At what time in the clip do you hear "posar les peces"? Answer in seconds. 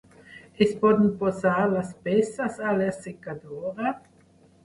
1.19-2.57